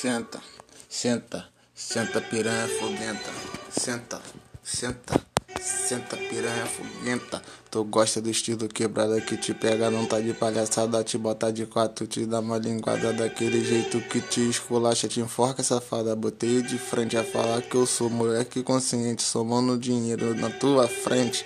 Senta, 0.00 0.40
senta, 0.88 1.48
senta 1.74 2.20
piranha 2.20 2.68
foguenta. 2.78 3.32
Senta, 3.68 4.22
senta, 4.62 5.20
senta 5.60 6.16
piranha 6.16 6.66
foguenta. 6.66 7.42
Tu 7.68 7.82
gosta 7.82 8.20
do 8.20 8.30
estilo 8.30 8.68
quebrada 8.68 9.20
que 9.20 9.36
te 9.36 9.52
pega, 9.52 9.90
não 9.90 10.06
tá 10.06 10.20
de 10.20 10.32
palhaçada, 10.32 11.02
te 11.02 11.18
bota 11.18 11.52
de 11.52 11.66
quatro, 11.66 12.06
te 12.06 12.24
dá 12.26 12.38
uma 12.38 12.58
linguada 12.58 13.12
daquele 13.12 13.64
jeito 13.64 14.00
que 14.02 14.20
te 14.20 14.48
esculacha, 14.48 15.08
te 15.08 15.18
enforca 15.18 15.64
safada. 15.64 16.14
Botei 16.14 16.62
de 16.62 16.78
frente 16.78 17.16
a 17.16 17.24
falar 17.24 17.60
que 17.62 17.74
eu 17.74 17.84
sou 17.84 18.08
moleque 18.08 18.62
consciente, 18.62 19.24
somando 19.24 19.76
dinheiro 19.76 20.32
na 20.36 20.48
tua 20.48 20.86
frente. 20.86 21.44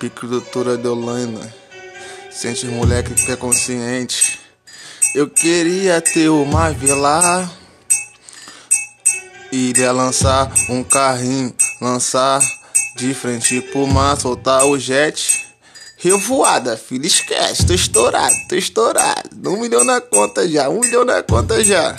Pique 0.00 0.26
doutora 0.26 0.76
de 0.76 0.88
Holanda, 0.88 1.54
sente 2.32 2.66
moleque 2.66 3.14
que 3.14 3.30
é 3.30 3.36
consciente. 3.36 4.40
Eu 5.14 5.30
queria 5.30 6.00
ter 6.00 6.28
uma 6.28 6.70
vila 6.72 7.48
Iria 9.52 9.92
lançar 9.92 10.52
um 10.68 10.82
carrinho, 10.82 11.54
lançar 11.80 12.40
de 12.96 13.14
frente 13.14 13.60
pro 13.60 13.86
mar, 13.86 14.16
soltar 14.16 14.64
o 14.64 14.78
jet. 14.78 15.46
Revoada, 15.98 16.76
filho, 16.76 17.06
esquece, 17.06 17.64
tô 17.64 17.72
estourado, 17.72 18.34
tô 18.48 18.56
estourado. 18.56 19.30
Um 19.50 19.60
milhão 19.60 19.84
na 19.84 20.00
conta 20.00 20.46
já, 20.48 20.68
um 20.68 20.80
milhão 20.80 21.04
na 21.04 21.22
conta 21.22 21.62
já. 21.64 21.94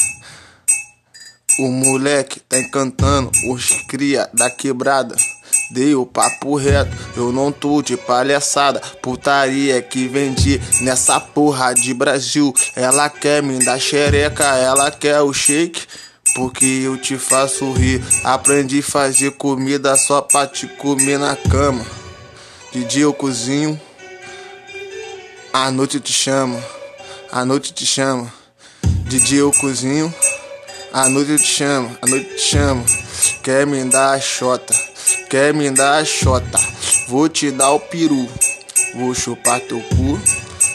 O 1.58 1.72
moleque 1.72 2.40
tá 2.42 2.60
encantando 2.60 3.32
os 3.50 3.70
cria 3.88 4.30
da 4.34 4.50
quebrada. 4.50 5.16
Dei 5.72 5.96
o 5.96 6.06
papo 6.06 6.56
reto, 6.56 6.96
eu 7.16 7.32
não 7.32 7.52
tô 7.52 7.82
de 7.82 7.98
palhaçada. 7.98 8.80
Putaria 9.02 9.82
que 9.82 10.08
vendi 10.08 10.62
nessa 10.82 11.20
porra 11.20 11.74
de 11.74 11.94
Brasil. 11.94 12.54
Ela 12.76 13.10
quer 13.10 13.42
me 13.42 13.64
dar 13.66 13.80
xereca, 13.80 14.46
ela 14.56 14.92
quer 14.92 15.20
o 15.22 15.34
shake. 15.34 15.82
Porque 16.38 16.84
eu 16.86 16.96
te 16.96 17.18
faço 17.18 17.72
rir. 17.72 18.00
Aprendi 18.24 18.78
a 18.78 18.84
fazer 18.84 19.32
comida 19.32 19.98
só 19.98 20.22
pra 20.22 20.46
te 20.46 20.68
comer 20.68 21.18
na 21.18 21.36
cama. 21.36 21.84
De 22.72 22.84
dia 22.84 23.06
eu 23.06 23.14
cozinho, 23.14 23.82
à 25.52 25.72
noite 25.72 25.96
eu 25.96 26.02
te 26.02 26.14
chamo. 26.14 26.64
À 27.32 27.44
noite 27.44 27.74
te 27.74 27.88
chama. 27.88 28.32
De 28.84 29.20
dia 29.20 29.40
eu 29.40 29.52
cozinho, 29.52 30.14
à 30.94 31.10
noite 31.10 31.32
eu 31.32 31.40
te 31.40 31.48
chamo. 31.48 31.98
À 32.04 32.08
noite 32.08 32.36
te 32.36 32.42
chamo. 32.42 32.86
Quer 33.42 33.66
me 33.66 33.84
dar 33.86 34.14
a 34.14 34.22
xota, 34.22 34.76
quer 35.32 35.56
me 35.56 35.72
dar 35.72 36.02
a 36.02 36.06
xota. 36.06 36.60
Vou 37.08 37.28
te 37.28 37.50
dar 37.50 37.72
o 37.72 37.80
peru, 37.80 38.30
vou 38.94 39.16
chupar 39.16 39.60
teu 39.62 39.82
cu. 39.82 40.22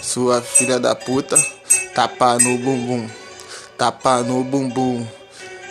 Sua 0.02 0.42
filha 0.42 0.80
da 0.80 0.96
puta, 0.96 1.36
tapa 1.94 2.36
no 2.40 2.58
bumbum, 2.58 3.08
tapa 3.78 4.24
no 4.24 4.42
bumbum. 4.42 5.06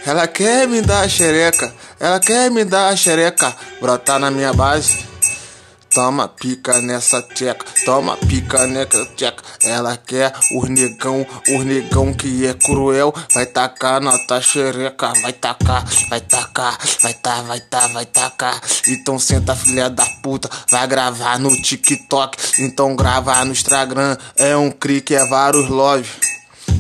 Ela 0.04 0.28
quer 0.28 0.68
me 0.68 0.82
dar 0.82 1.02
a 1.02 1.08
xereca, 1.08 1.72
ela 2.00 2.20
quer 2.20 2.50
me 2.50 2.66
dar 2.66 2.90
a 2.90 2.96
xereca, 2.96 3.56
brotar 3.80 4.20
na 4.20 4.32
minha 4.32 4.52
base. 4.52 5.12
Toma 5.94 6.28
pica 6.28 6.82
nessa 6.82 7.22
tcheca, 7.22 7.66
toma 7.84 8.16
pica 8.16 8.66
nessa 8.66 9.06
tcheca. 9.08 9.44
Ela 9.64 9.98
quer 9.98 10.34
o 10.54 10.66
negão, 10.66 11.28
o 11.50 11.64
negão 11.64 12.14
que 12.14 12.48
é 12.48 12.54
cruel. 12.54 13.14
Vai 13.34 13.46
tacar 13.46 14.00
na 14.00 14.18
tua 14.20 14.42
xereca, 14.42 15.12
vai 15.22 15.34
tacar, 15.34 15.86
vai 16.10 16.22
tacar, 16.22 16.78
vai 17.02 17.14
tá, 17.14 17.42
vai 17.42 17.60
tá, 17.60 17.88
vai 17.88 18.06
tacar. 18.06 18.60
Então 18.88 19.20
senta 19.20 19.54
filha 19.54 19.90
da 19.90 20.06
puta, 20.24 20.50
vai 20.72 20.88
gravar 20.88 21.38
no 21.38 21.56
TikTok. 21.62 22.38
Então 22.60 22.96
grava 22.96 23.44
no 23.44 23.52
Instagram, 23.52 24.18
é 24.38 24.56
um 24.56 24.72
crick, 24.72 25.14
é 25.14 25.26
vários 25.26 25.68
love. 25.68 26.10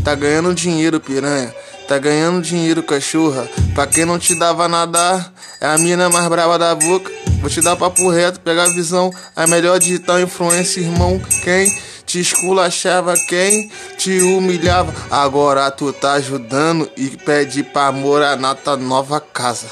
Tá 0.05 0.15
ganhando 0.15 0.55
dinheiro, 0.55 0.99
piranha. 0.99 1.53
Tá 1.91 1.97
ganhando 1.97 2.41
dinheiro, 2.41 2.81
cachorra. 2.81 3.49
Pra 3.75 3.85
quem 3.85 4.05
não 4.05 4.17
te 4.17 4.33
dava 4.33 4.65
nada, 4.65 5.29
é 5.59 5.67
a 5.67 5.77
mina 5.77 6.09
mais 6.09 6.25
brava 6.29 6.57
da 6.57 6.73
boca. 6.73 7.11
Vou 7.41 7.49
te 7.49 7.59
dar 7.59 7.75
papo 7.75 8.09
reto, 8.09 8.39
pegar 8.39 8.63
visão. 8.67 9.11
A 9.35 9.45
melhor 9.45 9.77
digital 9.77 10.17
influência, 10.17 10.79
irmão. 10.79 11.21
Quem 11.43 11.69
te 12.05 12.21
esculachava, 12.21 13.13
quem 13.27 13.69
te 13.97 14.21
humilhava. 14.21 14.93
Agora 15.11 15.69
tu 15.69 15.91
tá 15.91 16.13
ajudando 16.13 16.89
e 16.95 17.09
pede 17.09 17.61
pra 17.61 17.91
morar 17.91 18.37
na 18.37 18.55
tua 18.55 18.77
nova 18.77 19.19
casa. 19.19 19.67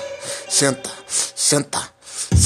Senta, 0.49 0.89
senta. 1.07 1.98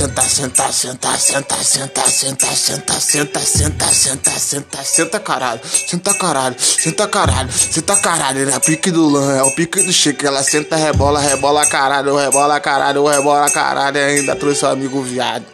Senta, 0.04 0.22
senta, 0.24 0.70
senta, 0.70 1.18
senta, 1.18 1.64
senta, 1.64 2.04
senta, 2.04 2.52
senta, 2.52 3.00
senta, 3.00 3.40
senta, 3.40 3.90
senta, 3.90 4.32
senta, 4.38 4.84
senta, 4.84 5.20
caralho, 5.22 5.62
senta 5.64 6.14
caralho, 6.14 6.56
senta 6.60 7.08
caralho, 7.08 7.50
senta 7.54 7.96
caralho, 7.96 8.50
é 8.50 8.60
pique 8.60 8.92
do 8.92 9.10
lã, 9.10 9.38
é 9.38 9.44
o 9.44 9.52
pique 9.52 9.82
do 9.82 9.94
chique, 9.94 10.26
ela 10.26 10.44
senta, 10.44 10.76
rebola, 10.76 11.22
rebola 11.22 11.66
caralho, 11.66 12.18
rebola 12.18 12.60
caralho, 12.60 13.08
rebola 13.08 13.50
caralho, 13.50 13.98
ainda 13.98 14.36
trouxe 14.36 14.66
o 14.66 14.68
amigo 14.68 15.02
viado. 15.02 15.46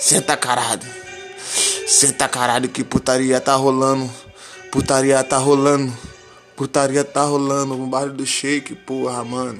Senta 0.00 0.36
caralho, 0.36 0.82
senta 1.86 2.26
caralho, 2.26 2.68
que 2.68 2.82
putaria 2.82 3.40
tá 3.40 3.54
rolando, 3.54 4.10
putaria 4.72 5.22
tá 5.22 5.36
rolando, 5.36 5.96
putaria 6.56 7.04
tá 7.04 7.22
rolando 7.22 7.76
no 7.76 7.86
bairro 7.86 8.12
do 8.12 8.26
shake, 8.26 8.74
porra, 8.74 9.24
mano. 9.24 9.58